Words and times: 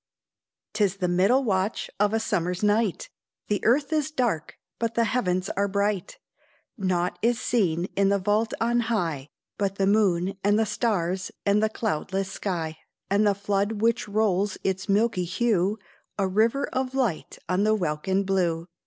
'Tis 0.73 0.95
the 0.97 1.07
middle 1.07 1.43
watch 1.43 1.87
of 1.99 2.11
a 2.11 2.19
summer's 2.19 2.63
night 2.63 3.11
The 3.49 3.63
earth 3.63 3.93
is 3.93 4.09
dark, 4.09 4.57
but 4.79 4.95
the 4.95 5.03
heavens 5.03 5.47
are 5.49 5.67
bright; 5.67 6.17
Nought 6.75 7.19
is 7.21 7.39
seen 7.39 7.85
in 7.95 8.09
the 8.09 8.17
vault 8.17 8.51
on 8.59 8.79
high 8.79 9.27
But 9.59 9.75
the 9.75 9.85
moon, 9.85 10.39
and 10.43 10.57
the 10.57 10.65
stars, 10.65 11.31
and 11.45 11.61
the 11.61 11.69
cloudless 11.69 12.31
sky, 12.31 12.79
And 13.11 13.27
the 13.27 13.35
flood 13.35 13.73
which 13.73 14.07
rolls 14.07 14.57
its 14.63 14.89
milky 14.89 15.23
hue, 15.25 15.77
A 16.17 16.27
river 16.27 16.67
of 16.69 16.95
light 16.95 17.37
on 17.47 17.63
the 17.63 17.75
welkin 17.75 18.23
blue. 18.23 18.65